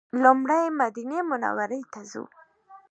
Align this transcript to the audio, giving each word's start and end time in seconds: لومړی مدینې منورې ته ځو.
لومړی 0.23 0.63
مدینې 0.79 1.19
منورې 1.29 1.81
ته 1.91 1.99
ځو. 2.11 2.23